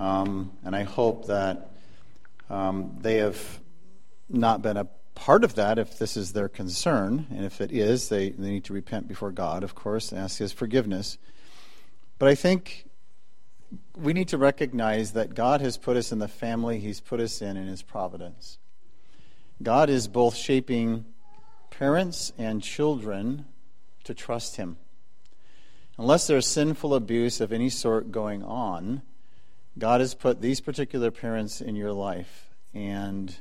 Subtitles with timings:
[0.00, 1.72] Um, and I hope that
[2.48, 3.60] um, they have
[4.30, 7.26] not been a part of that if this is their concern.
[7.30, 10.38] And if it is, they, they need to repent before God, of course, and ask
[10.38, 11.18] His forgiveness.
[12.18, 12.88] But I think
[13.94, 17.42] we need to recognize that God has put us in the family He's put us
[17.42, 18.56] in in His providence.
[19.62, 21.04] God is both shaping
[21.68, 23.44] parents and children
[24.04, 24.78] to trust Him.
[25.98, 29.02] Unless there's sinful abuse of any sort going on,
[29.78, 32.50] God has put these particular parents in your life.
[32.74, 33.34] And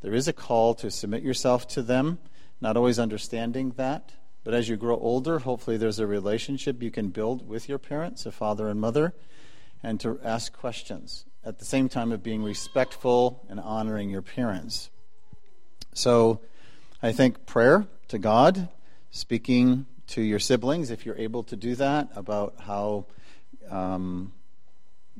[0.00, 2.18] there is a call to submit yourself to them,
[2.60, 4.12] not always understanding that.
[4.44, 8.26] But as you grow older, hopefully there's a relationship you can build with your parents,
[8.26, 9.14] a father and mother,
[9.82, 14.90] and to ask questions at the same time of being respectful and honoring your parents.
[15.94, 16.40] So
[17.02, 18.68] I think prayer to God,
[19.10, 23.06] speaking to your siblings, if you're able to do that, about how
[23.70, 24.32] um,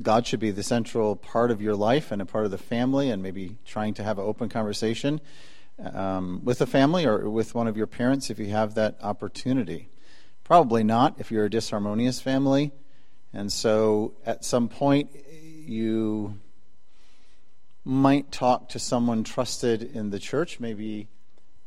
[0.00, 3.10] God should be the central part of your life and a part of the family,
[3.10, 5.20] and maybe trying to have an open conversation
[5.78, 9.88] um, with a family or with one of your parents if you have that opportunity.
[10.44, 12.72] Probably not if you're a disharmonious family.
[13.32, 15.10] And so at some point,
[15.66, 16.38] you
[17.84, 21.08] might talk to someone trusted in the church, maybe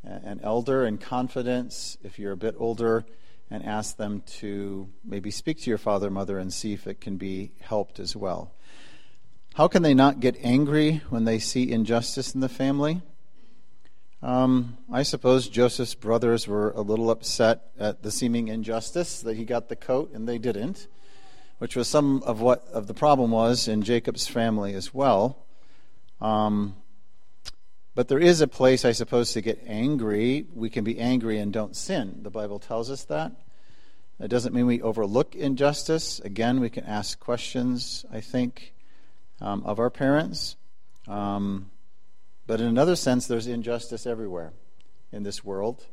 [0.04, 3.06] an elder in confidence if you're a bit older,
[3.50, 7.18] and ask them to maybe speak to your father mother and see if it can
[7.18, 8.54] be helped as well.
[9.56, 13.02] How can they not get angry when they see injustice in the family?
[14.22, 19.46] Um, I suppose Joseph's brothers were a little upset at the seeming injustice that he
[19.46, 20.88] got the coat and they didn't,
[21.60, 25.46] which was some of what of the problem was in Jacob's family as well.
[26.20, 26.76] Um,
[27.96, 30.46] but there is a place, I suppose, to get angry.
[30.54, 32.20] We can be angry and don't sin.
[32.24, 33.32] The Bible tells us that.
[34.20, 36.20] That doesn't mean we overlook injustice.
[36.20, 38.74] Again, we can ask questions, I think,
[39.40, 40.58] um, of our parents.
[41.08, 41.72] Um,
[42.46, 44.52] but in another sense, there's injustice everywhere
[45.14, 45.86] in this world.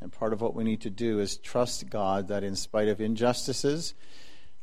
[0.00, 3.00] And part of what we need to do is trust God that in spite of
[3.00, 3.94] injustices,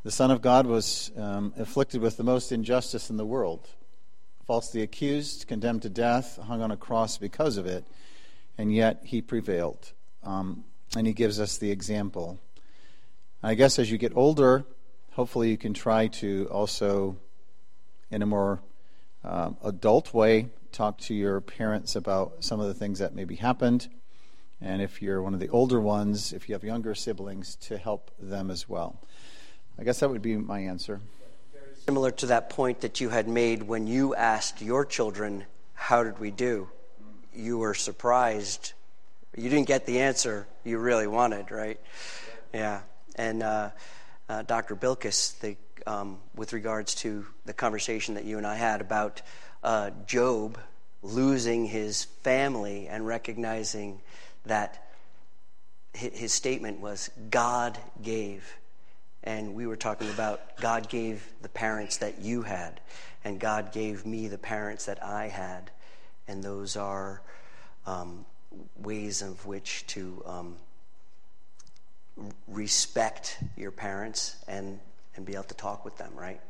[0.03, 3.69] the Son of God was um, afflicted with the most injustice in the world
[4.45, 7.85] falsely accused, condemned to death, hung on a cross because of it,
[8.57, 9.93] and yet he prevailed.
[10.23, 10.65] Um,
[10.95, 12.39] and he gives us the example.
[13.41, 14.65] I guess as you get older,
[15.13, 17.17] hopefully you can try to also,
[18.11, 18.61] in a more
[19.23, 23.87] uh, adult way, talk to your parents about some of the things that maybe happened.
[24.61, 28.11] And if you're one of the older ones, if you have younger siblings, to help
[28.19, 29.01] them as well.
[29.77, 31.01] I guess that would be my answer.
[31.85, 36.17] Similar to that point that you had made when you asked your children, How did
[36.17, 36.69] we do?
[37.33, 38.71] You were surprised.
[39.35, 41.77] You didn't get the answer you really wanted, right?
[42.53, 42.81] Yeah.
[43.15, 43.71] And uh,
[44.29, 44.77] uh, Dr.
[44.77, 49.21] Bilkes, the, um, with regards to the conversation that you and I had about
[49.61, 50.57] uh, Job
[51.01, 53.99] losing his family and recognizing
[54.45, 54.87] that
[55.93, 58.55] his statement was, God gave
[59.23, 62.79] and we were talking about God gave the parents that you had,
[63.23, 65.71] and God gave me the parents that I had,
[66.27, 67.21] and those are
[67.85, 68.25] um,
[68.77, 70.55] ways of which to um,
[72.47, 74.79] respect your parents and
[75.15, 76.41] and be able to talk with them, right?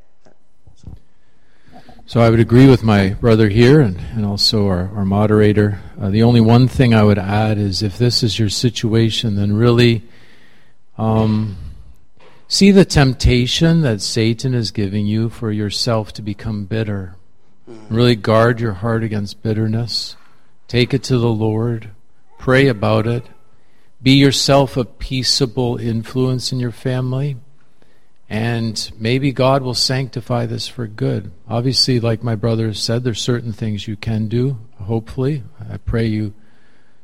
[2.05, 2.21] So.
[2.21, 5.79] I would agree with my brother here and, and also our, our moderator.
[5.99, 9.53] Uh, the only one thing I would add is if this is your situation, then
[9.53, 10.03] really
[10.97, 11.57] um,
[12.53, 17.15] See the temptation that Satan is giving you for yourself to become bitter.
[17.89, 20.15] Really guard your heart against bitterness.
[20.67, 21.89] Take it to the Lord.
[22.37, 23.25] Pray about it.
[24.03, 27.37] Be yourself a peaceable influence in your family.
[28.29, 31.31] And maybe God will sanctify this for good.
[31.49, 35.41] Obviously, like my brother said, there's certain things you can do, hopefully.
[35.71, 36.35] I pray you,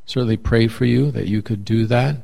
[0.06, 2.18] certainly pray for you that you could do that.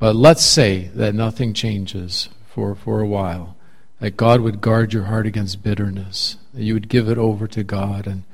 [0.00, 2.28] But let's say that nothing changes
[2.60, 3.56] for, for a while.
[4.00, 7.62] That God would guard your heart against bitterness, that you would give it over to
[7.62, 8.24] God, and,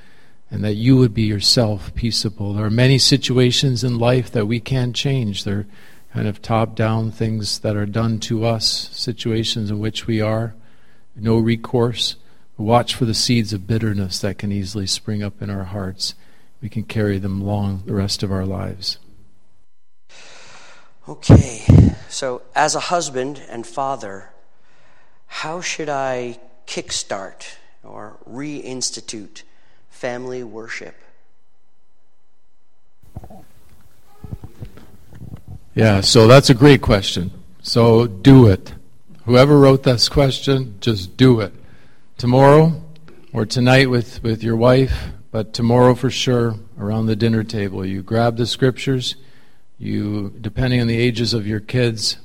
[0.51, 2.53] and that you would be yourself peaceable.
[2.53, 5.45] There are many situations in life that we can't change.
[5.45, 5.67] They're
[6.13, 10.55] kind of top down things that are done to us, situations in which we are.
[11.15, 12.17] No recourse.
[12.59, 16.15] Watch for the seeds of bitterness that can easily spring up in our hearts.
[16.61, 18.99] We can carry them long the rest of our lives.
[21.09, 21.65] Okay,
[22.09, 24.31] so as a husband and father,
[25.29, 27.55] how should I kickstart
[27.85, 29.43] or reinstitute
[29.89, 30.97] family worship?
[35.77, 37.31] Yeah, so that's a great question.
[37.63, 38.73] So do it.
[39.27, 41.53] Whoever wrote this question, just do it.
[42.19, 42.83] Tomorrow,
[43.33, 47.85] or tonight with, with your wife, but tomorrow for sure around the dinner table.
[47.87, 49.17] You grab the scriptures,
[49.79, 52.19] you, depending on the ages of your kids,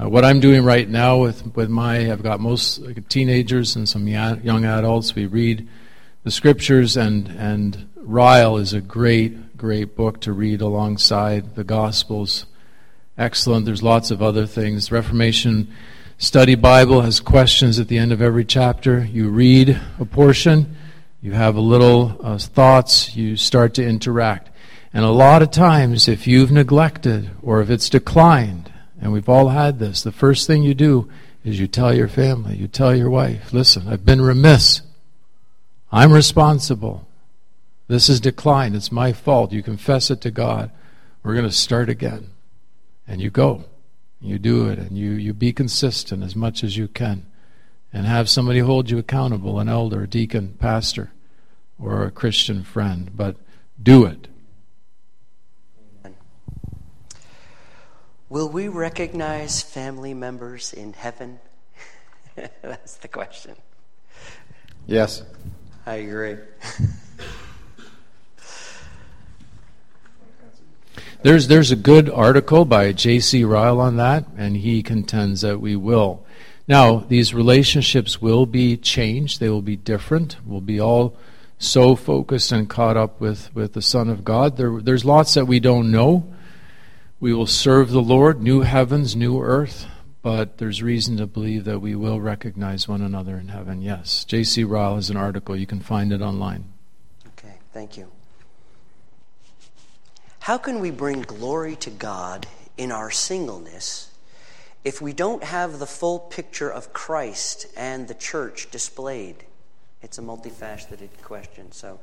[0.00, 4.08] uh, what I'm doing right now with, with my, I've got most teenagers and some
[4.08, 5.14] young adults.
[5.14, 5.68] We read
[6.24, 12.46] the scriptures, and, and Ryle is a great, great book to read alongside the Gospels.
[13.18, 13.66] Excellent.
[13.66, 14.90] There's lots of other things.
[14.90, 15.68] Reformation
[16.16, 19.04] Study Bible has questions at the end of every chapter.
[19.04, 20.76] You read a portion,
[21.22, 24.50] you have a little uh, thoughts, you start to interact.
[24.92, 28.70] And a lot of times, if you've neglected or if it's declined,
[29.00, 30.02] and we've all had this.
[30.02, 31.10] The first thing you do
[31.42, 34.82] is you tell your family, you tell your wife, listen, I've been remiss.
[35.90, 37.08] I'm responsible.
[37.88, 38.74] This is decline.
[38.74, 39.52] It's my fault.
[39.52, 40.70] You confess it to God.
[41.22, 42.30] We're going to start again.
[43.08, 43.64] And you go.
[44.20, 44.78] You do it.
[44.78, 47.26] And you, you be consistent as much as you can.
[47.92, 51.10] And have somebody hold you accountable an elder, a deacon, pastor,
[51.78, 53.10] or a Christian friend.
[53.16, 53.36] But
[53.82, 54.28] do it.
[58.30, 61.40] Will we recognize family members in heaven?
[62.62, 63.56] That's the question.
[64.86, 65.24] Yes.
[65.84, 66.36] I agree.
[71.22, 73.42] there's there's a good article by J.C.
[73.42, 76.24] Ryle on that, and he contends that we will.
[76.68, 79.40] Now, these relationships will be changed.
[79.40, 80.36] They will be different.
[80.46, 81.16] We'll be all
[81.58, 84.56] so focused and caught up with, with the Son of God.
[84.56, 86.32] There, there's lots that we don't know.
[87.20, 89.86] We will serve the Lord, new heavens, new earth,
[90.22, 93.82] but there's reason to believe that we will recognize one another in heaven.
[93.82, 94.24] Yes.
[94.24, 94.64] J.C.
[94.64, 95.54] Ryle has an article.
[95.54, 96.72] You can find it online.
[97.28, 98.10] Okay, thank you.
[100.40, 102.46] How can we bring glory to God
[102.78, 104.10] in our singleness
[104.82, 109.44] if we don't have the full picture of Christ and the church displayed?
[110.00, 111.70] It's a multifaceted question.
[111.72, 112.00] So,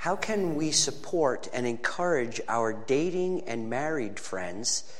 [0.00, 4.90] how can we support and encourage our dating and married friends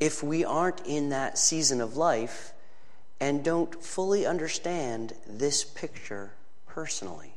[0.00, 2.52] if we aren't in that season of life
[3.20, 6.32] and don't fully understand this picture
[6.66, 7.34] personally?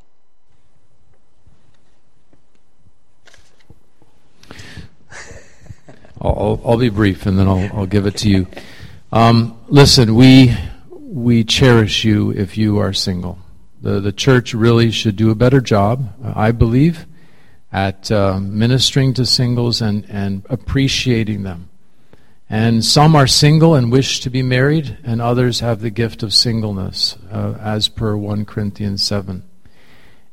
[6.20, 8.48] I'll, I'll, be brief and then I'll, I'll give it to you.
[9.12, 10.58] Um, listen, we,
[10.90, 13.38] we cherish you if you are single.
[13.82, 17.06] The, the church really should do a better job, I believe,
[17.72, 21.70] at uh, ministering to singles and, and appreciating them.
[22.50, 26.34] And some are single and wish to be married, and others have the gift of
[26.34, 29.44] singleness, uh, as per 1 Corinthians 7.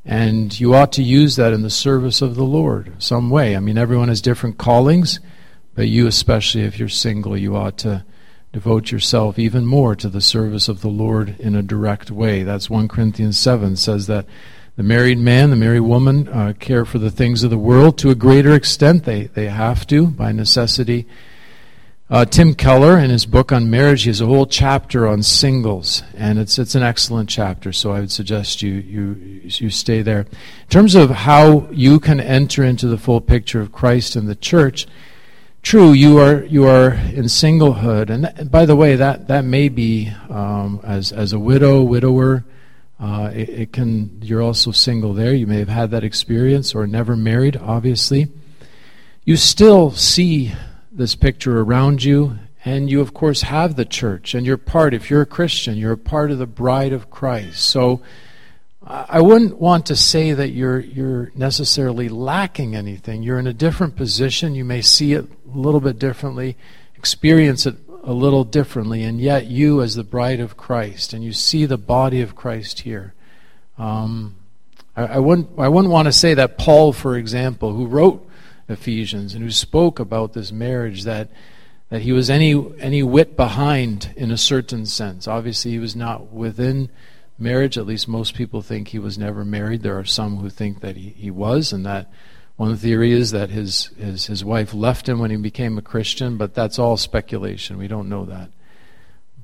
[0.05, 3.57] And you ought to use that in the service of the Lord some way.
[3.57, 5.19] I mean, everyone has different callings,
[5.75, 8.05] but you, especially if you're single, you ought to
[8.55, 12.45] devote yourself even more to the service of the Lord in a direct way.
[12.45, 14.27] That's 1 Corinthians 7 says that
[14.77, 18.11] the married man, the married woman uh, care for the things of the world to
[18.11, 19.07] a greater extent.
[19.07, 21.05] They, they have to, by necessity.
[22.09, 26.05] Uh, Tim Keller, in his book on marriage, he has a whole chapter on singles,
[26.17, 27.73] and it's it's an excellent chapter.
[27.73, 30.21] So I would suggest you you you stay there.
[30.21, 34.37] In terms of how you can enter into the full picture of Christ and the
[34.37, 34.87] church,
[35.65, 39.47] True, you are you are in singlehood, and, th- and by the way, that that
[39.47, 42.45] may be um, as as a widow, widower.
[43.01, 44.21] Uh, it, it, can.
[44.21, 45.33] You're also single there.
[45.33, 47.57] You may have had that experience, or never married.
[47.57, 48.29] Obviously,
[49.25, 50.53] you still see
[50.93, 54.93] this picture around you, and you of course have the church, and you're part.
[54.93, 57.61] If you're a Christian, you're a part of the bride of Christ.
[57.61, 58.03] So
[58.87, 63.23] I wouldn't want to say that you're you're necessarily lacking anything.
[63.23, 64.55] You're in a different position.
[64.55, 66.57] You may see it a little bit differently,
[66.95, 71.33] experience it a little differently, and yet you, as the bride of Christ, and you
[71.33, 73.15] see the body of Christ here.
[73.79, 74.37] Um,
[74.95, 78.29] I, I wouldn't I wouldn't want to say that Paul, for example, who wrote
[78.69, 81.31] Ephesians and who spoke about this marriage, that
[81.89, 85.27] that he was any any whit behind in a certain sense.
[85.27, 86.91] Obviously, he was not within
[87.39, 87.79] marriage.
[87.79, 89.83] At least most people think he was never married.
[89.83, 92.11] There are some who think that he, he was, and that
[92.57, 96.37] one theory is that his, his, his wife left him when he became a Christian,
[96.37, 97.79] but that's all speculation.
[97.79, 98.51] We don't know that.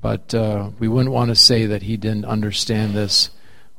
[0.01, 3.29] But uh, we wouldn't want to say that he didn't understand this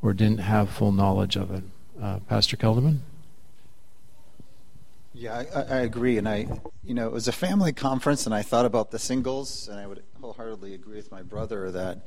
[0.02, 1.64] or didn't have full knowledge of it.
[2.00, 2.98] Uh, Pastor Kelderman?
[5.14, 6.18] Yeah, I, I, agree.
[6.18, 6.48] And I,
[6.82, 9.86] you know, it was a family conference, and I thought about the singles, and I
[9.86, 11.98] would wholeheartedly agree with my brother that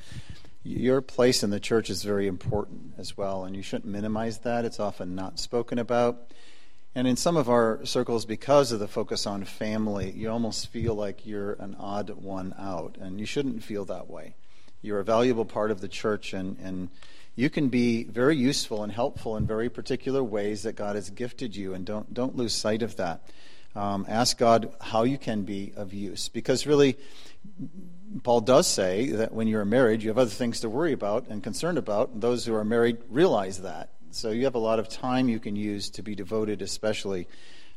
[0.66, 4.66] your place in the church is very important as well, and you shouldn't minimize that.
[4.66, 6.32] It's often not spoken about.
[6.96, 10.96] And in some of our circles, because of the focus on family, you almost feel
[10.96, 14.34] like you're an odd one out, and you shouldn't feel that way.
[14.82, 16.90] You're a valuable part of the church, and, and
[17.36, 21.56] you can be very useful and helpful in very particular ways that God has gifted
[21.56, 23.30] you, and don't, don't lose sight of that.
[23.76, 26.30] Um, ask God how you can be of use.
[26.30, 26.98] Because really,
[28.24, 31.44] Paul does say that when you're married, you have other things to worry about and
[31.44, 32.10] concerned about.
[32.10, 33.90] And those who are married realize that.
[34.12, 37.28] So you have a lot of time you can use to be devoted, especially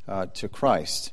[0.07, 1.13] uh, to Christ.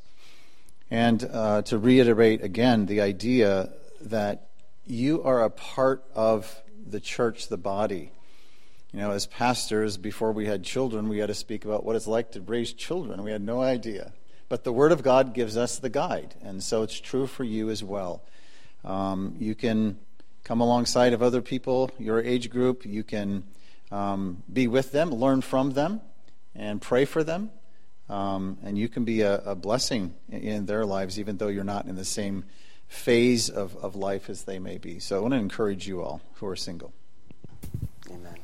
[0.90, 3.70] And uh, to reiterate again the idea
[4.02, 4.48] that
[4.86, 8.12] you are a part of the church, the body.
[8.92, 12.06] You know, as pastors, before we had children, we had to speak about what it's
[12.06, 13.22] like to raise children.
[13.24, 14.12] We had no idea.
[14.48, 17.68] But the Word of God gives us the guide, and so it's true for you
[17.68, 18.22] as well.
[18.86, 19.98] Um, you can
[20.44, 22.86] come alongside of other people, your age group.
[22.86, 23.42] You can
[23.90, 26.00] um, be with them, learn from them,
[26.54, 27.50] and pray for them.
[28.08, 31.86] Um, and you can be a, a, blessing in their lives, even though you're not
[31.86, 32.44] in the same
[32.86, 35.00] phase of, of life as they may be.
[35.00, 36.92] So I want to encourage you all who are single.
[38.08, 38.36] Amen.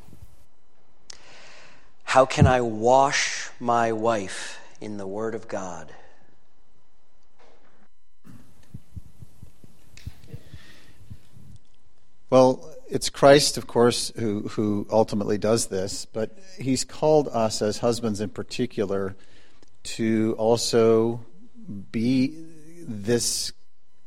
[2.03, 5.93] How can I wash my wife in the Word of God?
[12.33, 17.77] Well, it's Christ, of course, who, who ultimately does this, but he's called us as
[17.77, 19.15] husbands in particular
[19.83, 21.23] to also
[21.91, 22.33] be
[22.87, 23.53] this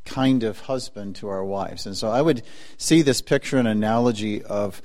[0.05, 1.87] kind of husband to our wives.
[1.87, 2.43] And so I would
[2.77, 4.83] see this picture an analogy of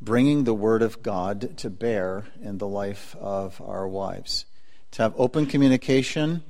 [0.00, 4.44] bringing the Word of God to bear in the life of our wives.
[4.92, 6.44] To have open communication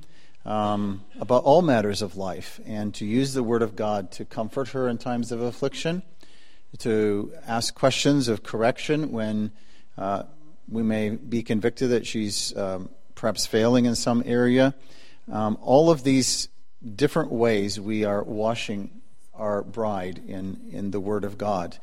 [0.45, 4.69] um, about all matters of life, and to use the Word of God to comfort
[4.69, 6.03] her in times of affliction
[6.79, 9.51] to ask questions of correction when
[9.97, 10.23] uh,
[10.69, 14.75] we may be convicted that she's um, perhaps failing in some area.
[15.31, 16.49] Um, all of these
[16.95, 19.01] different ways we are washing
[19.33, 21.77] our bride in, in the Word of God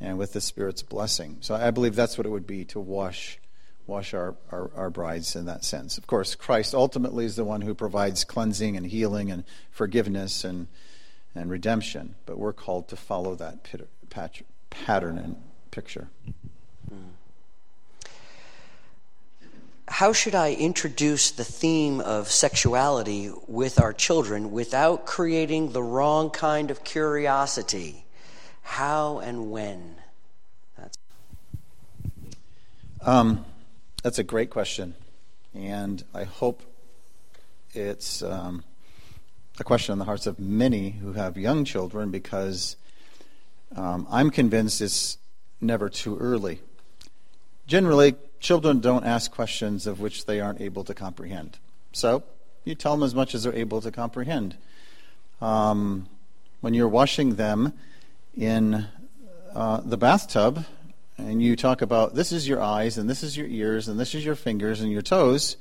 [0.00, 1.38] and with the Spirit's blessing.
[1.40, 3.38] So I believe that's what it would be to wash
[3.86, 5.98] wash our, our, our, brides in that sense.
[5.98, 10.68] Of course, Christ ultimately is the one who provides cleansing and healing and forgiveness and,
[11.34, 13.62] and redemption, but we're called to follow that
[14.70, 15.36] pattern and
[15.70, 16.08] picture.
[19.86, 26.30] How should I introduce the theme of sexuality with our children without creating the wrong
[26.30, 28.04] kind of curiosity?
[28.62, 29.96] How and when?
[30.78, 30.98] That's,
[33.02, 33.44] um,
[34.02, 34.94] that's a great question.
[35.54, 36.62] And I hope
[37.74, 38.64] it's um,
[39.60, 42.76] a question in the hearts of many who have young children because
[43.76, 45.18] um, I'm convinced it's
[45.60, 46.60] never too early.
[47.66, 51.58] Generally, children don't ask questions of which they aren't able to comprehend.
[51.92, 52.22] So,
[52.64, 54.56] you tell them as much as they're able to comprehend.
[55.40, 56.08] Um,
[56.60, 57.74] when you're washing them
[58.36, 58.86] in
[59.54, 60.64] uh, the bathtub,
[61.16, 64.14] and you talk about this is your eyes, and this is your ears, and this
[64.14, 65.56] is your fingers and your toes,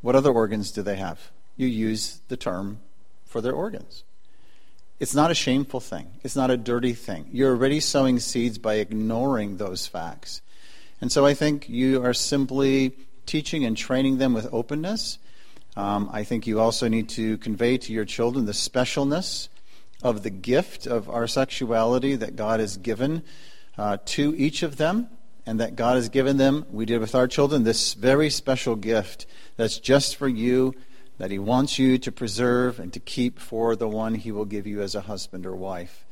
[0.00, 1.30] what other organs do they have?
[1.56, 2.80] You use the term
[3.24, 4.04] for their organs.
[4.98, 6.10] It's not a shameful thing.
[6.22, 7.28] It's not a dirty thing.
[7.30, 10.40] You're already sowing seeds by ignoring those facts.
[11.00, 15.18] And so I think you are simply teaching and training them with openness.
[15.76, 19.48] Um, I think you also need to convey to your children the specialness
[20.02, 23.22] of the gift of our sexuality that God has given
[23.76, 25.08] uh, to each of them,
[25.44, 29.26] and that God has given them, we did with our children, this very special gift
[29.56, 30.74] that's just for you
[31.18, 34.66] that He wants you to preserve and to keep for the one He will give
[34.66, 36.04] you as a husband or wife.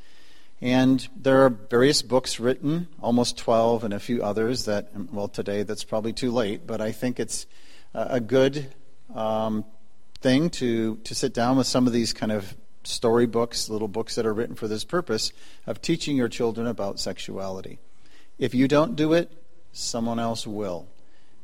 [0.60, 5.62] And there are various books written, almost 12, and a few others that, well, today
[5.62, 7.46] that's probably too late, but I think it's
[7.92, 8.72] a good
[9.14, 9.64] um,
[10.20, 14.26] thing to, to sit down with some of these kind of storybooks, little books that
[14.26, 15.32] are written for this purpose
[15.66, 17.78] of teaching your children about sexuality.
[18.38, 19.30] If you don't do it,
[19.72, 20.88] someone else will.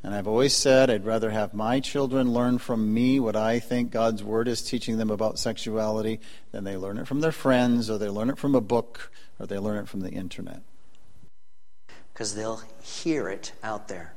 [0.03, 3.91] And I've always said I'd rather have my children learn from me what I think
[3.91, 6.21] God's Word is teaching them about sexuality
[6.53, 9.47] than they learn it from their friends or they learn it from a book or
[9.47, 10.63] they learn it from the internet.
[12.13, 14.15] Because they'll hear it out there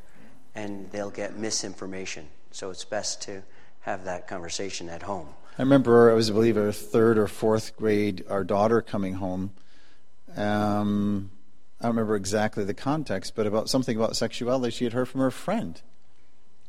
[0.56, 2.30] and they'll get misinformation.
[2.52, 3.44] So it's best to
[3.82, 5.28] have that conversation at home.
[5.58, 9.52] I remember, I was, I believe, a third or fourth grade, our daughter coming home.
[10.36, 11.30] Um,
[11.84, 15.20] I don't remember exactly the context, but about something about sexuality she had heard from
[15.20, 15.82] her friend.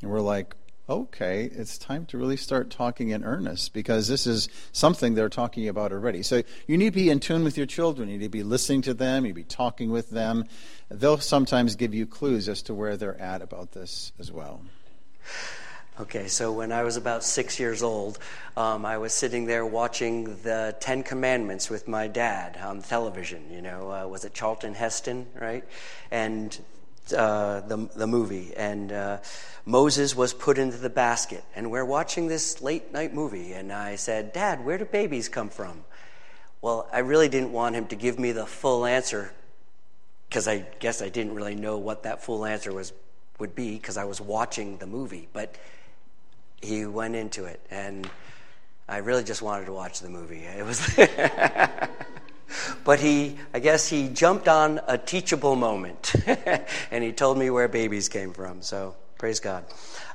[0.02, 0.56] And we're like,
[0.88, 5.68] okay, it's time to really start talking in earnest because this is something they're talking
[5.68, 6.24] about already.
[6.24, 8.08] So you need to be in tune with your children.
[8.08, 9.24] You need to be listening to them.
[9.24, 10.46] You need to be talking with them.
[10.90, 14.62] They'll sometimes give you clues as to where they're at about this as well.
[16.00, 18.18] Okay, so when I was about six years old,
[18.56, 23.44] um, I was sitting there watching the Ten Commandments with my dad on television.
[23.48, 25.62] You know, uh, was it Charlton Heston, right?
[26.10, 26.58] And
[27.16, 29.18] uh, the the movie, and uh,
[29.66, 33.94] Moses was put into the basket, and we're watching this late night movie, and I
[33.94, 35.84] said, "Dad, where do babies come from?"
[36.60, 39.32] Well, I really didn't want him to give me the full answer
[40.28, 42.92] because I guess I didn't really know what that full answer was
[43.38, 45.54] would be because I was watching the movie, but
[46.64, 48.08] he went into it, and
[48.88, 50.44] I really just wanted to watch the movie.
[50.58, 50.80] It was,
[52.84, 56.14] but he, I guess he jumped on a teachable moment,
[56.90, 58.62] and he told me where babies came from.
[58.62, 59.64] So praise God.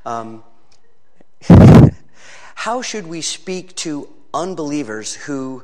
[0.06, 0.44] Um,
[2.56, 5.64] how should we speak to unbelievers who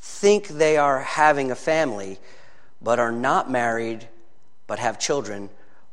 [0.00, 2.18] think they are having a family,
[2.80, 4.08] but are not married,
[4.66, 5.50] but have children,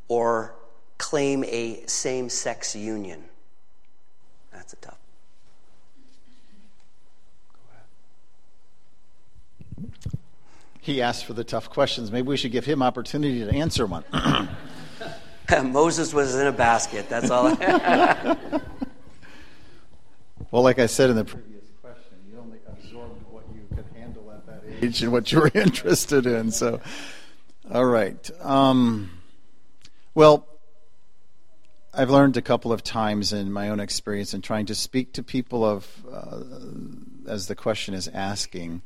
[0.08, 0.56] or
[0.98, 3.24] claim a same-sex union?
[4.66, 4.98] That's a tough.
[10.82, 12.12] He asked for the tough questions.
[12.12, 14.04] Maybe we should give him opportunity to answer one.
[15.72, 17.08] Moses was in a basket.
[17.10, 17.56] That's all.
[17.60, 18.38] I-
[20.50, 24.32] well, like I said in the previous question, you only absorbed what you could handle
[24.32, 26.50] at that age and what you were interested in.
[26.50, 26.82] So,
[27.72, 28.32] all right.
[28.42, 29.12] Um,
[30.16, 30.48] well,
[31.98, 35.24] I've learned a couple of times in my own experience in trying to speak to
[35.24, 36.42] people of, uh,
[37.26, 38.82] as the question is asking,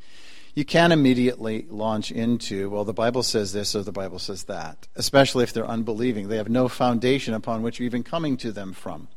[0.53, 4.87] you can't immediately launch into, well, the Bible says this or the Bible says that,
[4.95, 6.27] especially if they're unbelieving.
[6.27, 9.07] They have no foundation upon which you're even coming to them from.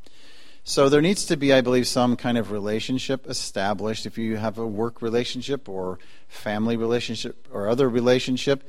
[0.64, 4.06] So there needs to be, I believe, some kind of relationship established.
[4.06, 8.66] If you have a work relationship or family relationship or other relationship,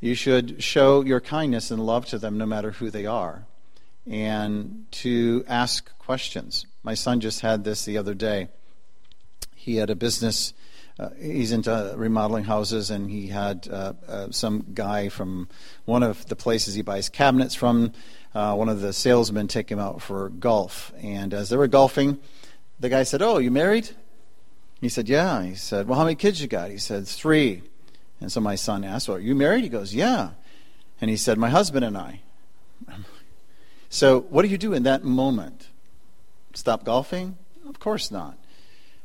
[0.00, 3.46] you should show your kindness and love to them no matter who they are
[4.08, 6.66] and to ask questions.
[6.82, 8.48] My son just had this the other day.
[9.54, 10.54] He had a business.
[10.98, 15.48] Uh, he's into remodeling houses, and he had uh, uh, some guy from
[15.84, 17.92] one of the places he buys cabinets from.
[18.34, 22.18] Uh, one of the salesmen take him out for golf, and as they were golfing,
[22.78, 23.90] the guy said, "Oh, you married?"
[24.80, 27.62] He said, "Yeah." He said, "Well, how many kids you got?" He said, three.
[28.20, 30.30] And so my son asked, "Well, are you married?" He goes, "Yeah."
[31.00, 32.22] And he said, "My husband and I."
[33.92, 35.66] So, what do you do in that moment?
[36.54, 37.36] Stop golfing?
[37.68, 38.38] Of course not.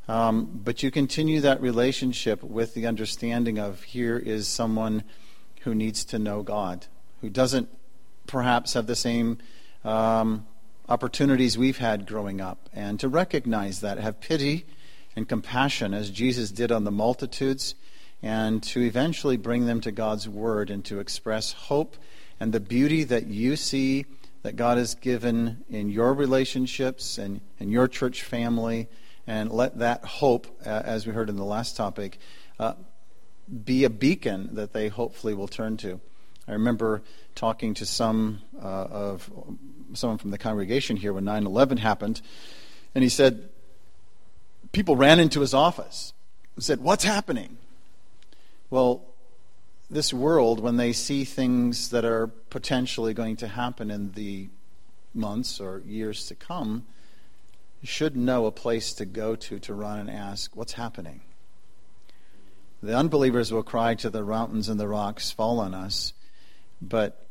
[0.07, 5.03] Um, but you continue that relationship with the understanding of here is someone
[5.61, 6.85] who needs to know God,
[7.21, 7.67] who doesn't
[8.27, 9.39] perhaps have the same
[9.83, 10.45] um,
[10.87, 14.67] opportunities we've had growing up, and to recognize that, have pity
[15.15, 17.73] and compassion as Jesus did on the multitudes,
[18.21, 21.97] and to eventually bring them to God's Word and to express hope
[22.39, 24.05] and the beauty that you see
[24.45, 28.87] that God has given in your relationships and in your church family,
[29.25, 32.19] and let that hope, uh, as we heard in the last topic,
[32.59, 32.73] uh,
[33.63, 35.99] be a beacon that they hopefully will turn to.
[36.47, 37.01] I remember
[37.33, 39.31] talking to some uh, of
[39.93, 42.21] someone from the congregation here when 9/11 happened,
[42.93, 43.49] and he said
[44.73, 46.13] people ran into his office
[46.53, 47.57] and said, "What's happening?"
[48.69, 49.07] Well,
[49.89, 54.49] this world, when they see things that are potentially going to happen in the
[55.13, 56.85] months or years to come,
[57.83, 61.21] should know a place to go to to run and ask, What's happening?
[62.81, 66.13] The unbelievers will cry to the mountains and the rocks, Fall on us.
[66.81, 67.25] But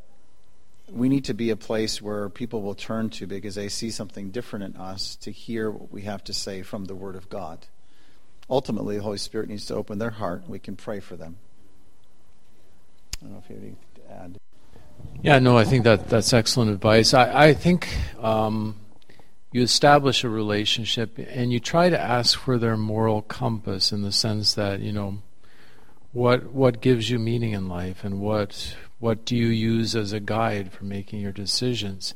[0.90, 4.30] we need to be a place where people will turn to because they see something
[4.30, 7.66] different in us to hear what we have to say from the Word of God.
[8.48, 10.48] Ultimately, the Holy Spirit needs to open their heart.
[10.48, 11.38] We can pray for them.
[13.24, 14.38] Don't know if you have anything to add.
[15.22, 17.14] Yeah, no, I think that that's excellent advice.
[17.14, 17.88] I, I think
[18.20, 18.76] um,
[19.50, 24.12] you establish a relationship and you try to ask for their moral compass in the
[24.12, 25.22] sense that you know
[26.12, 30.20] what what gives you meaning in life and what what do you use as a
[30.20, 32.12] guide for making your decisions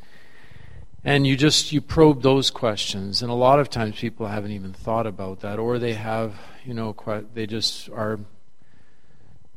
[1.05, 4.75] and you just you probe those questions and a lot of times people haven't even
[4.75, 6.35] thought about that or they have
[6.67, 6.95] you know
[7.33, 8.21] they just are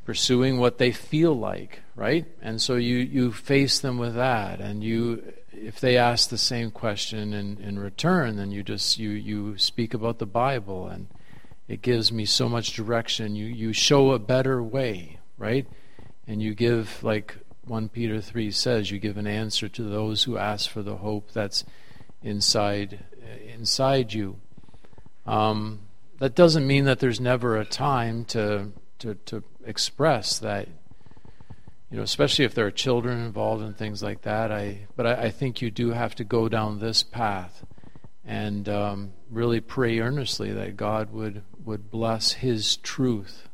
[0.06, 2.26] pursuing what they feel like, right?
[2.42, 6.72] And so you, you face them with that, and you, if they ask the same
[6.72, 11.08] question in, in return, then you just you you speak about the Bible, and
[11.68, 13.36] it gives me so much direction.
[13.36, 15.68] You you show a better way, right?
[16.28, 20.38] And you give like one Peter three says, you give an answer to those who
[20.38, 21.64] ask for the hope that's
[22.24, 23.06] inside
[23.48, 24.38] inside you.
[25.26, 25.82] Um,
[26.20, 30.68] that doesn't mean that there's never a time to to, to express that
[31.90, 35.14] you know especially if there are children involved and things like that i but I,
[35.24, 37.66] I, think you do have to go down this path
[38.26, 43.48] and um, really pray earnestly that God would, would bless His truth.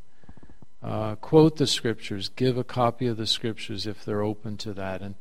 [0.82, 5.02] Uh, quote the scriptures, give a copy of the scriptures if they're open to that.
[5.02, 5.16] And,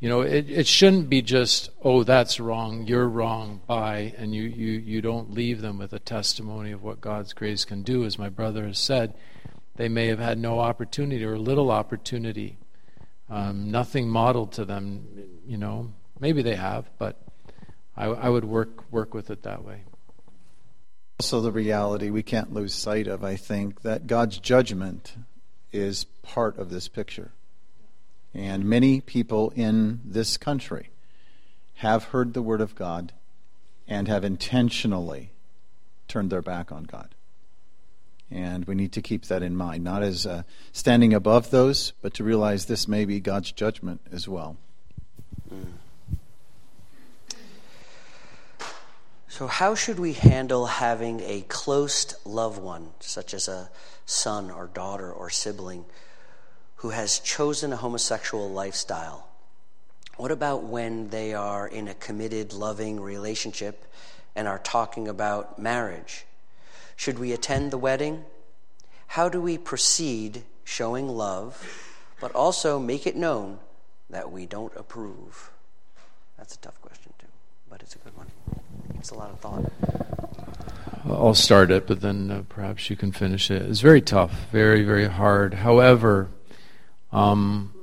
[0.00, 4.44] you know, it, it shouldn't be just, oh, that's wrong, you're wrong, bye, and you,
[4.44, 8.04] you, you don't leave them with a testimony of what God's grace can do.
[8.04, 9.14] As my brother has said,
[9.76, 12.58] they may have had no opportunity or little opportunity,
[13.28, 15.06] um, nothing modeled to them,
[15.46, 15.92] you know.
[16.20, 17.20] Maybe they have, but
[17.96, 19.82] I, I would work work with it that way.
[21.20, 25.16] Also, the reality we can't lose sight of, I think, that God's judgment
[25.72, 27.32] is part of this picture.
[28.32, 30.90] And many people in this country
[31.76, 33.12] have heard the word of God
[33.86, 35.30] and have intentionally
[36.08, 37.14] turned their back on God.
[38.34, 40.42] And we need to keep that in mind, not as uh,
[40.72, 44.56] standing above those, but to realize this may be God's judgment as well.
[49.28, 53.70] So, how should we handle having a close loved one, such as a
[54.04, 55.84] son or daughter or sibling,
[56.76, 59.28] who has chosen a homosexual lifestyle?
[60.16, 63.84] What about when they are in a committed, loving relationship
[64.34, 66.26] and are talking about marriage?
[66.96, 68.24] Should we attend the wedding?
[69.08, 71.62] How do we proceed showing love,
[72.20, 73.58] but also make it known
[74.10, 75.50] that we don't approve?
[76.38, 77.26] That's a tough question, too,
[77.68, 78.30] but it's a good one.
[78.98, 79.70] It's a lot of thought.
[81.06, 83.62] I'll start it, but then uh, perhaps you can finish it.
[83.62, 85.54] It's very tough, very, very hard.
[85.54, 86.28] However,
[87.12, 87.74] um,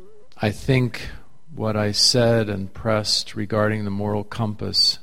[0.42, 1.10] I think
[1.56, 4.98] what I said and pressed regarding the moral compass,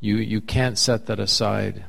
[0.00, 1.84] you, you can't set that aside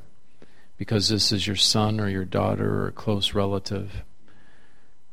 [0.81, 4.03] because this is your son or your daughter or a close relative.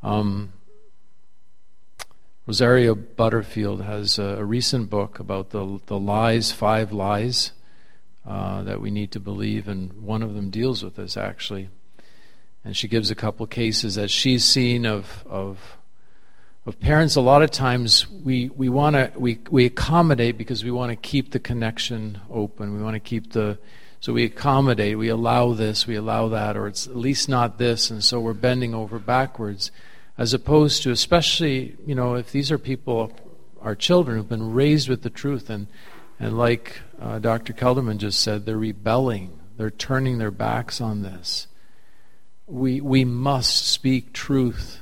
[0.01, 0.51] Um,
[2.47, 7.51] Rosaria Butterfield has a, a, recent book about the, the lies, five lies
[8.25, 11.69] uh, that we need to believe, and one of them deals with this actually.
[12.65, 15.77] And she gives a couple cases that she's seen of of
[16.65, 17.15] of parents.
[17.15, 20.95] A lot of times we we want to we we accommodate because we want to
[20.95, 22.75] keep the connection open.
[22.75, 23.59] We want to keep the
[23.99, 24.97] so we accommodate.
[24.97, 25.85] We allow this.
[25.85, 29.71] We allow that, or it's at least not this, and so we're bending over backwards,
[30.17, 33.11] as opposed to especially you know if these are people,
[33.61, 35.67] our children who've been raised with the truth and
[36.19, 37.53] and like uh, Dr.
[37.53, 39.39] Kelderman just said, they're rebelling.
[39.57, 41.47] They're turning their backs on this.
[42.45, 44.81] We, we must speak truth.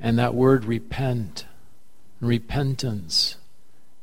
[0.00, 1.46] And that word repent,
[2.20, 3.36] repentance,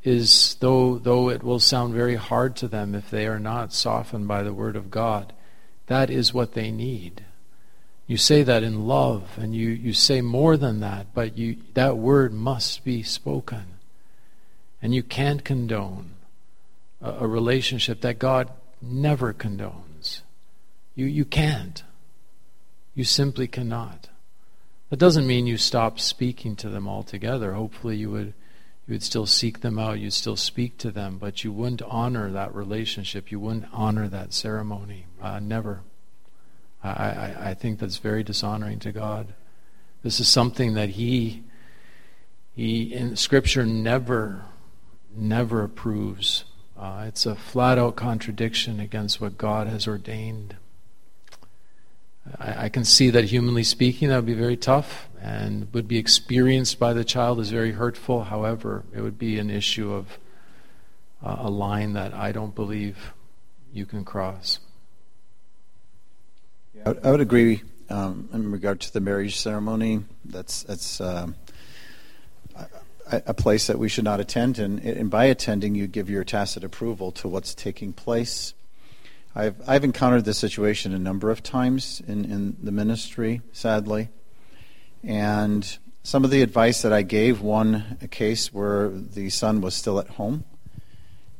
[0.08, 4.26] is, though, though it will sound very hard to them if they are not softened
[4.26, 5.32] by the word of God,
[5.86, 7.24] that is what they need.
[8.06, 11.98] You say that in love, and you, you say more than that, but you, that
[11.98, 13.66] word must be spoken.
[14.80, 16.12] And you can't condone
[17.02, 20.22] a, a relationship that God never condones.
[20.94, 21.82] You, you can't.
[22.94, 24.08] You simply cannot.
[24.90, 27.52] That doesn't mean you stop speaking to them altogether.
[27.52, 28.32] Hopefully, you would
[28.88, 30.00] you would still seek them out.
[30.00, 33.30] You'd still speak to them, but you wouldn't honor that relationship.
[33.30, 35.04] You wouldn't honor that ceremony.
[35.20, 35.82] Uh, never.
[36.82, 39.34] I, I, I think that's very dishonoring to God.
[40.02, 41.42] This is something that He
[42.56, 44.44] He in Scripture never
[45.14, 46.44] never approves.
[46.78, 50.56] Uh, it's a flat out contradiction against what God has ordained.
[52.38, 55.98] I, I, can see that, humanly speaking, that would be very tough and would be
[55.98, 58.24] experienced by the child as very hurtful.
[58.24, 60.18] However, it would be an issue of
[61.22, 63.12] uh, a line that I don't believe
[63.72, 64.60] you can cross.
[66.84, 70.04] I would agree um, in regard to the marriage ceremony.
[70.24, 71.00] That's that's.
[71.00, 71.28] Uh,
[73.10, 76.62] a place that we should not attend, and, and by attending, you give your tacit
[76.62, 78.52] approval to what's taking place.
[79.38, 84.08] I've, I've encountered this situation a number of times in, in the ministry, sadly.
[85.04, 89.76] And some of the advice that I gave, one a case where the son was
[89.76, 90.42] still at home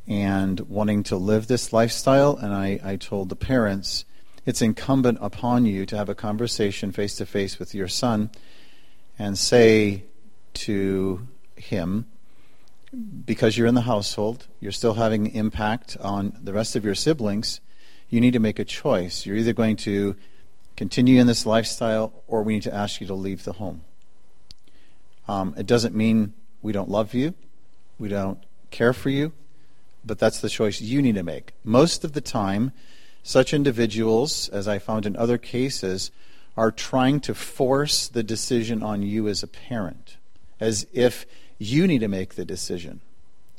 [0.07, 4.05] and wanting to live this lifestyle, and I, I told the parents,
[4.47, 8.31] it's incumbent upon you to have a conversation face to face with your son
[9.19, 10.05] and say
[10.55, 12.07] to him
[13.27, 17.61] because you're in the household, you're still having impact on the rest of your siblings,
[18.11, 19.27] you need to make a choice.
[19.27, 20.17] You're either going to
[20.77, 23.83] continue in this lifestyle or we need to ask you to leave the home.
[25.27, 27.35] Um, it doesn't mean we don't love you,
[27.99, 28.39] we don't
[28.71, 29.33] care for you,
[30.05, 31.53] but that's the choice you need to make.
[31.65, 32.73] Most of the time,
[33.23, 36.11] such individuals, as I found in other cases,
[36.57, 40.17] are trying to force the decision on you as a parent,
[40.59, 41.27] as if
[41.59, 43.01] you need to make the decision.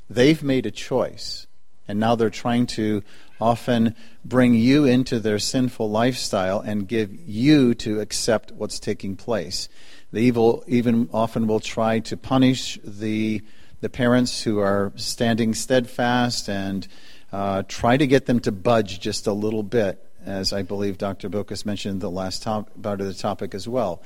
[0.09, 1.45] They've made a choice,
[1.88, 3.03] and now they're trying to
[3.39, 9.69] often bring you into their sinful lifestyle and give you to accept what's taking place.
[10.12, 13.41] The evil even often will try to punish the,
[13.82, 16.88] the parents who are standing steadfast and
[17.32, 21.30] uh, try to get them to budge just a little bit, as I believe Dr.
[21.30, 24.02] Bokas mentioned the last top, part of the topic as well.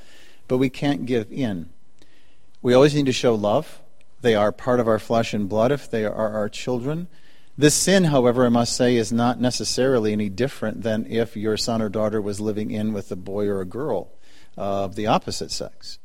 [0.46, 1.70] But we can't give in.
[2.60, 3.80] We always need to show love.
[4.20, 7.08] They are part of our flesh and blood if they are our children.
[7.56, 11.80] This sin, however, I must say, is not necessarily any different than if your son
[11.80, 14.10] or daughter was living in with a boy or a girl
[14.56, 15.98] of the opposite sex.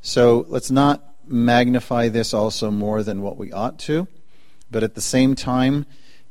[0.00, 4.06] So let's not magnify this also more than what we ought to,
[4.70, 5.86] but at the same time,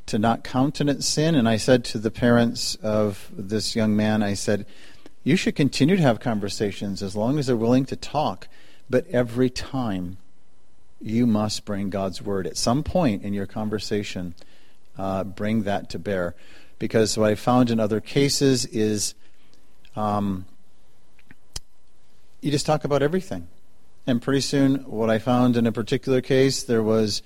[0.06, 1.36] to not countenance sin.
[1.36, 4.66] And I said to the parents of this young man, I said,
[5.24, 8.48] you should continue to have conversations as long as they're willing to talk,
[8.90, 10.18] but every time
[11.06, 12.48] you must bring God's word.
[12.48, 14.34] At some point in your conversation,
[14.98, 16.34] uh, bring that to bear.
[16.80, 19.14] Because what I found in other cases is
[19.96, 20.46] um,
[22.42, 23.48] you just talk about everything.
[24.08, 27.22] And pretty soon, what I found in a particular case, there was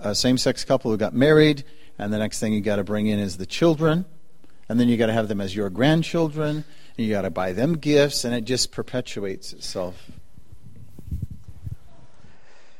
[0.00, 1.64] a same sex couple who got married,
[1.98, 4.06] and the next thing you got to bring in is the children,
[4.68, 6.64] and then you got to have them as your grandchildren,
[6.96, 10.10] and you got to buy them gifts, and it just perpetuates itself.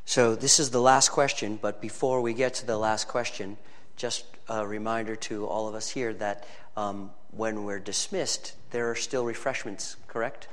[0.05, 3.57] So, this is the last question, but before we get to the last question,
[3.97, 8.95] just a reminder to all of us here that um, when we're dismissed, there are
[8.95, 10.49] still refreshments, correct?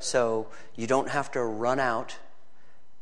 [0.00, 2.16] So you don't have to run out.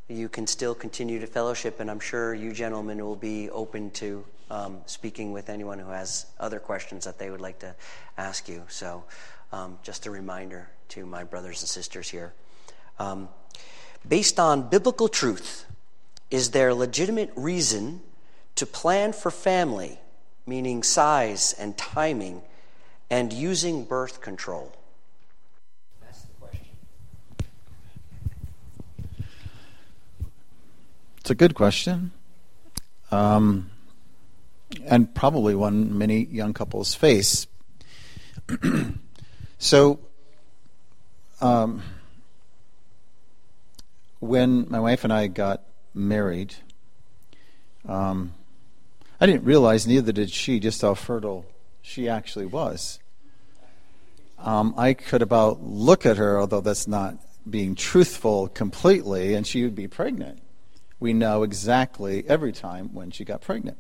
[0.09, 4.25] You can still continue to fellowship, and I'm sure you gentlemen will be open to
[4.51, 7.75] um, speaking with anyone who has other questions that they would like to
[8.19, 8.65] ask you.
[8.69, 9.05] So,
[9.53, 12.33] um, just a reminder to my brothers and sisters here.
[12.99, 13.29] Um,
[14.07, 15.67] based on biblical truth,
[16.31, 18.01] is there legitimate reason
[18.55, 19.99] to plan for family,
[20.47, 22.43] meaning size and timing,
[23.11, 24.73] and using birth control?
[26.01, 26.67] That's the question.
[31.19, 32.13] It's a good question.
[33.11, 33.71] Um,
[34.85, 37.49] and probably one many young couples face.
[39.59, 39.99] so,
[41.41, 41.83] um,
[44.21, 45.63] when my wife and I got
[45.95, 46.55] married,
[47.89, 48.35] um,
[49.21, 51.47] I didn't realize, neither did she, just how fertile
[51.83, 52.99] she actually was.
[54.39, 59.63] Um, I could about look at her, although that's not being truthful completely, and she
[59.63, 60.41] would be pregnant
[61.01, 63.79] we know exactly every time when she got pregnant.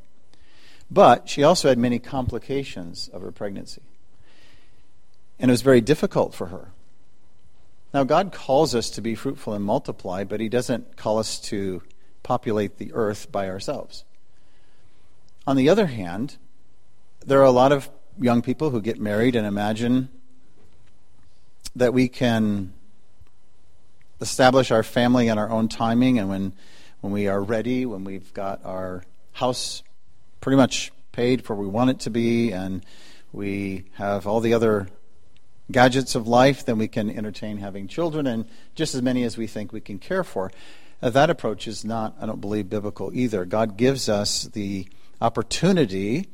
[0.90, 3.83] But she also had many complications of her pregnancy.
[5.38, 6.73] And it was very difficult for her.
[7.92, 11.83] Now, God calls us to be fruitful and multiply, but He doesn't call us to
[12.23, 14.05] populate the earth by ourselves.
[15.47, 16.37] On the other hand,
[17.25, 17.89] there are a lot of
[18.21, 20.09] young people who get married and imagine
[21.77, 22.73] that we can
[24.21, 26.53] establish our family in our own timing, and when
[27.01, 29.03] when we are ready, when we've got our
[29.33, 29.83] house
[30.41, 32.85] pretty much paid for we want it to be, and
[33.33, 34.89] we have all the other
[35.71, 39.47] gadgets of life, then we can entertain having children and just as many as we
[39.47, 40.51] think we can care for.
[41.01, 43.45] That approach is not, I don't believe, biblical either.
[43.45, 44.87] God gives us the
[45.21, 46.29] opportunity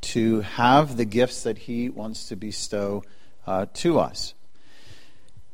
[0.00, 3.04] to have the gifts that He wants to bestow
[3.46, 4.34] uh, to us.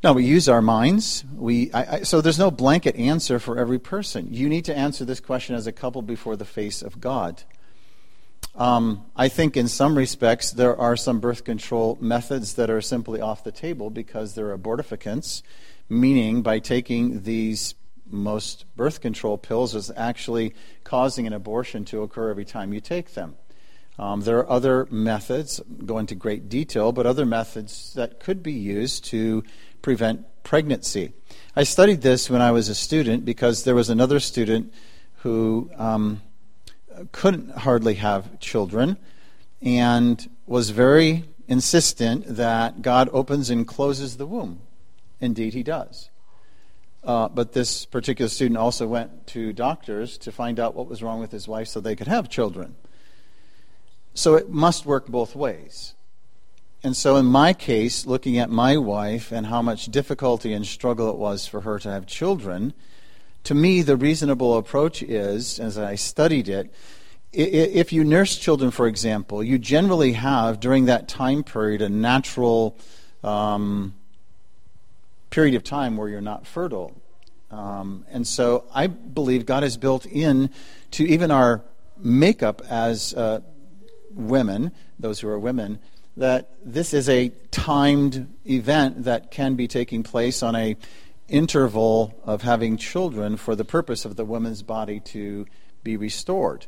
[0.03, 1.25] Now, we use our minds.
[1.35, 4.29] We, I, I, so there's no blanket answer for every person.
[4.33, 7.43] You need to answer this question as a couple before the face of God.
[8.55, 13.21] Um, I think in some respects there are some birth control methods that are simply
[13.21, 15.43] off the table because they're abortificants,
[15.89, 17.75] meaning by taking these
[18.15, 23.15] most birth control pills is actually causing an abortion to occur every time you take
[23.15, 23.37] them.
[23.99, 28.53] Um, there are other methods, go into great detail, but other methods that could be
[28.53, 29.45] used to
[29.83, 31.13] prevent pregnancy.
[31.55, 34.73] I studied this when I was a student because there was another student
[35.19, 36.23] who um,
[37.13, 38.97] couldn't hardly have children
[39.63, 44.61] and was very insistent that God opens and closes the womb.
[45.21, 46.11] Indeed, he does.
[47.05, 51.21] Uh, but this particular student also went to doctors to find out what was wrong
[51.21, 52.77] with his wife so they could have children.
[54.15, 55.95] So it must work both ways.
[56.83, 61.09] And so, in my case, looking at my wife and how much difficulty and struggle
[61.11, 62.75] it was for her to have children,
[63.45, 66.73] to me, the reasonable approach is, as I studied it,
[67.33, 72.79] if you nurse children, for example, you generally have, during that time period, a natural
[73.23, 73.95] um,
[75.35, 76.95] period of time where you're not fertile.
[77.51, 80.49] Um, and so I believe God has built in
[80.93, 81.65] to even our
[81.99, 83.41] makeup as uh,
[84.13, 85.81] women, those who are women,
[86.17, 90.77] that this is a timed event that can be taking place on a
[91.27, 95.47] interval of having children for the purpose of the woman's body to
[95.83, 96.65] be restored.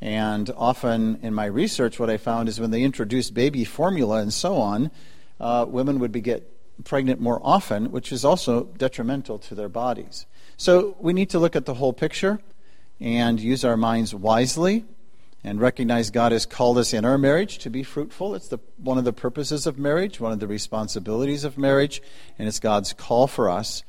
[0.00, 4.32] And often in my research, what I found is when they introduced baby formula and
[4.32, 4.92] so on,
[5.40, 6.49] uh, women would be get
[6.84, 10.26] pregnant more often, which is also detrimental to their bodies.
[10.56, 12.40] So we need to look at the whole picture
[13.00, 14.84] and use our minds wisely
[15.42, 18.34] and recognize God has called us in our marriage to be fruitful.
[18.34, 22.02] It's the, one of the purposes of marriage, one of the responsibilities of marriage,
[22.38, 23.82] and it's God's call for us.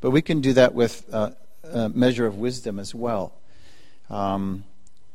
[0.00, 3.34] But we can do that with uh, a measure of wisdom as well.
[4.08, 4.64] Um,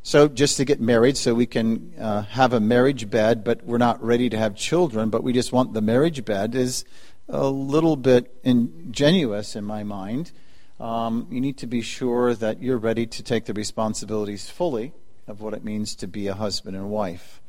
[0.02, 3.78] so, just to get married, so we can uh, have a marriage bed, but we're
[3.78, 6.86] not ready to have children, but we just want the marriage bed, is
[7.30, 10.32] a little bit ingenuous in my mind.
[10.80, 14.94] Um, you need to be sure that you're ready to take the responsibilities fully
[15.28, 17.42] of what it means to be a husband and wife.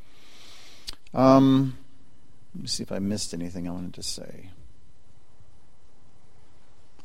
[1.15, 1.79] Um,
[2.55, 4.51] let me see if I missed anything I wanted to say.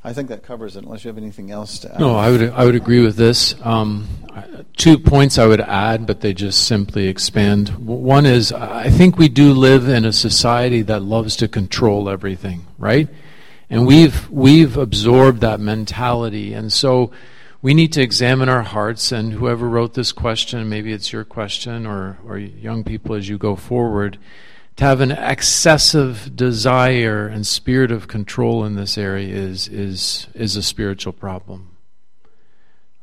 [0.06, 0.84] I think that covers it.
[0.84, 2.00] Unless you have anything else to add.
[2.00, 3.56] No, I would I would agree with this.
[3.66, 4.08] Um,
[4.78, 7.70] two points I would add, but they just simply expand.
[7.70, 12.68] One is I think we do live in a society that loves to control everything,
[12.78, 13.10] right?
[13.68, 17.10] And we've we've absorbed that mentality, and so
[17.64, 19.12] we need to examine our hearts.
[19.12, 23.40] And whoever wrote this question, maybe it's your question, or or young people as you
[23.40, 24.20] go forward
[24.76, 30.56] to have an excessive desire and spirit of control in this area is is is
[30.56, 31.78] a spiritual problem.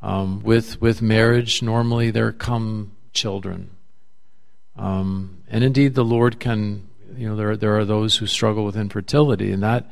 [0.03, 3.71] Um, with with marriage, normally there come children,
[4.77, 6.89] um, and indeed the Lord can.
[7.17, 9.91] You know, there there are those who struggle with infertility, and that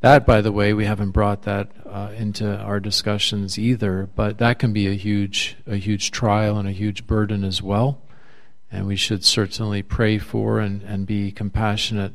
[0.00, 4.08] that, by the way, we haven't brought that uh, into our discussions either.
[4.14, 8.02] But that can be a huge a huge trial and a huge burden as well
[8.70, 12.12] and we should certainly pray for and, and be compassionate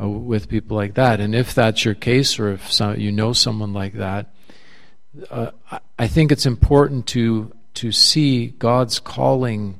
[0.00, 1.20] uh, with people like that.
[1.20, 4.34] And if that's your case, or if some, you know someone like that,
[5.30, 5.50] uh,
[5.98, 9.78] I think it's important to to see God's calling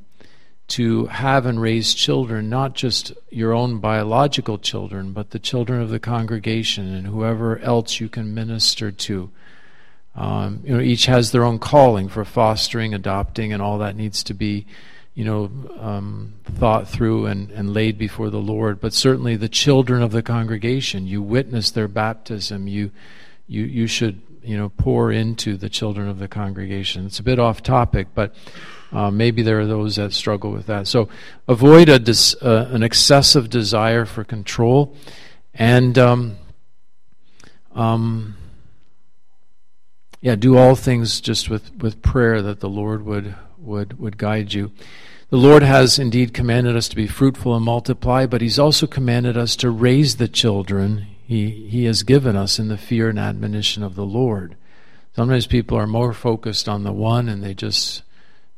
[0.69, 5.91] to have and raise children, not just your own biological children, but the children of
[5.91, 9.31] the congregation and whoever else you can minister to.
[10.15, 14.23] Um, you know, each has their own calling for fostering, adopting, and all that needs
[14.25, 14.67] to be
[15.17, 15.51] you know,
[15.81, 20.23] um, thought through and, and laid before the Lord, but certainly the children of the
[20.23, 21.07] congregation.
[21.07, 22.69] You witness their baptism.
[22.69, 22.91] You,
[23.49, 27.07] you, you should, you know, pour into the children of the congregation.
[27.07, 28.35] It's a bit off topic, but
[28.93, 30.87] uh, maybe there are those that struggle with that.
[30.87, 31.09] So
[31.49, 34.95] avoid a dis, uh, an excessive desire for control,
[35.55, 36.37] and um,
[37.75, 38.37] um,
[40.21, 43.35] yeah, do all things just with, with prayer that the Lord would
[43.67, 44.73] would would guide you.
[45.29, 49.37] The Lord has indeed commanded us to be fruitful and multiply, but He's also commanded
[49.37, 53.83] us to raise the children He, he has given us in the fear and admonition
[53.83, 54.57] of the Lord.
[55.17, 58.03] Sometimes people are more focused on the one and they just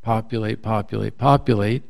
[0.02, 1.82] populate, populate, populate,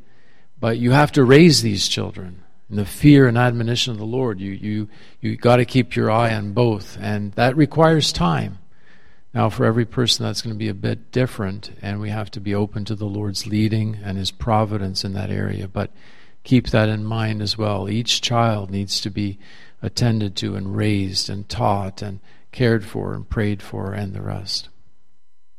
[0.59, 4.39] but you have to raise these children in the fear and admonition of the Lord.
[4.39, 4.89] You, you,
[5.21, 8.59] you got to keep your eye on both, and that requires time.
[9.33, 12.39] Now, for every person, that's going to be a bit different, and we have to
[12.39, 15.67] be open to the Lord's leading and His providence in that area.
[15.67, 15.91] But
[16.43, 17.89] keep that in mind as well.
[17.89, 19.37] Each child needs to be
[19.81, 22.19] attended to and raised and taught and
[22.51, 24.69] cared for and prayed for, and the rest.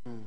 [0.04, 0.22] Hmm.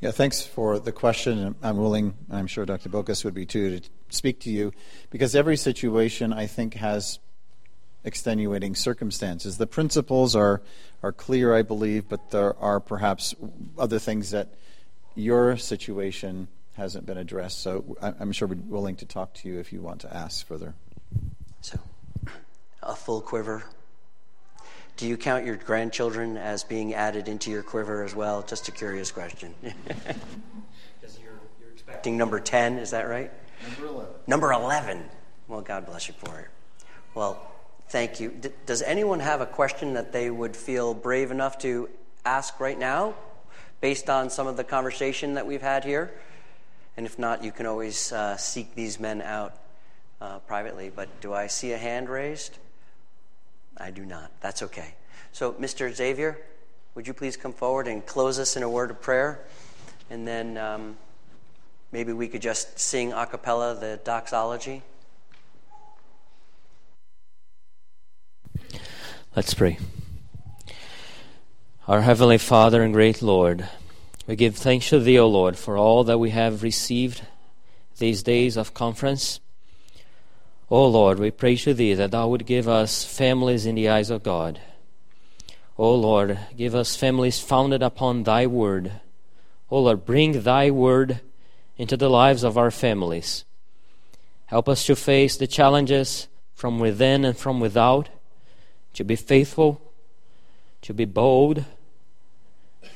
[0.00, 1.54] Yeah, thanks for the question.
[1.62, 2.88] I'm willing, I'm sure Dr.
[2.88, 4.72] Bilkes would be too, to speak to you
[5.10, 7.20] because every situation I think has
[8.04, 9.58] extenuating circumstances.
[9.58, 10.62] The principles are,
[11.02, 13.34] are clear, I believe, but there are perhaps
[13.78, 14.48] other things that
[15.14, 17.60] your situation hasn't been addressed.
[17.60, 20.74] So I'm sure we're willing to talk to you if you want to ask further.
[21.60, 21.78] So,
[22.82, 23.64] a full quiver.
[24.96, 28.42] Do you count your grandchildren as being added into your quiver as well?
[28.42, 29.54] Just a curious question.
[31.00, 31.30] Because you're,
[31.60, 33.30] you're expecting number 10, is that right?
[33.62, 34.12] Number 11.
[34.26, 35.04] Number 11.
[35.46, 36.48] Well, God bless you for it.
[37.14, 37.40] Well,
[37.88, 38.30] Thank you.
[38.30, 41.88] D- does anyone have a question that they would feel brave enough to
[42.24, 43.14] ask right now
[43.80, 46.12] based on some of the conversation that we've had here?
[46.98, 49.54] And if not, you can always uh, seek these men out
[50.20, 50.90] uh, privately.
[50.94, 52.58] But do I see a hand raised?
[53.78, 54.32] I do not.
[54.40, 54.94] That's okay.
[55.32, 55.90] So, Mr.
[55.90, 56.38] Xavier,
[56.94, 59.40] would you please come forward and close us in a word of prayer?
[60.10, 60.96] And then um,
[61.92, 64.82] maybe we could just sing a cappella the doxology.
[69.38, 69.78] Let's pray.
[71.86, 73.68] Our Heavenly Father and great Lord,
[74.26, 77.22] we give thanks to Thee, O Lord, for all that we have received
[77.98, 79.38] these days of conference.
[80.70, 84.10] O Lord, we pray to Thee that Thou would give us families in the eyes
[84.10, 84.58] of God.
[85.76, 88.90] O Lord, give us families founded upon Thy Word.
[89.70, 91.20] O Lord, bring Thy Word
[91.76, 93.44] into the lives of our families.
[94.46, 98.08] Help us to face the challenges from within and from without,
[98.98, 99.80] to be faithful,
[100.82, 101.64] to be bold.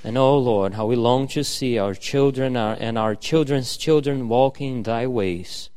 [0.02, 4.82] And oh Lord, how we long to see our children and our children's children walking
[4.82, 5.70] thy ways.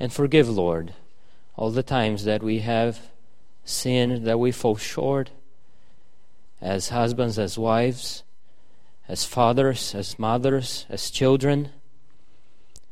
[0.00, 0.94] And forgive, Lord,
[1.54, 2.98] all the times that we have
[3.64, 5.30] sinned, that we fall short,
[6.60, 8.24] as husbands, as wives,
[9.06, 11.68] as fathers, as mothers, as children.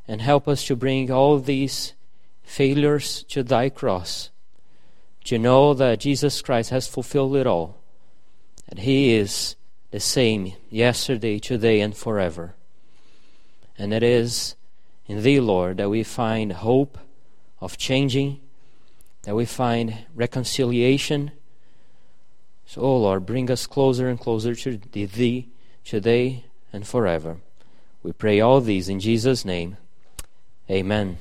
[0.06, 1.94] And help us to bring all these
[2.44, 4.30] failures to thy cross,
[5.26, 7.78] to know that Jesus Christ has fulfilled it all,
[8.68, 9.56] that he is
[9.90, 12.54] the same yesterday, today, and forever.
[13.78, 14.56] And it is
[15.06, 16.98] in thee, Lord, that we find hope
[17.60, 18.40] of changing,
[19.22, 21.32] that we find reconciliation.
[22.66, 25.48] So, oh Lord, bring us closer and closer to thee
[25.84, 27.38] today and forever.
[28.02, 29.76] We pray all these in Jesus' name.
[30.70, 31.18] Amen.